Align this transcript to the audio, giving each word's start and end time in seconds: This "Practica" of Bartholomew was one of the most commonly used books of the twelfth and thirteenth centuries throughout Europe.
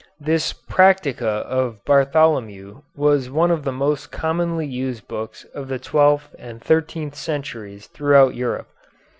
This 0.19 0.51
"Practica" 0.51 1.43
of 1.45 1.85
Bartholomew 1.85 2.81
was 2.95 3.29
one 3.29 3.51
of 3.51 3.63
the 3.63 3.71
most 3.71 4.11
commonly 4.11 4.65
used 4.65 5.07
books 5.07 5.43
of 5.53 5.67
the 5.67 5.77
twelfth 5.77 6.33
and 6.39 6.59
thirteenth 6.59 7.13
centuries 7.13 7.85
throughout 7.85 8.33
Europe. 8.33 8.69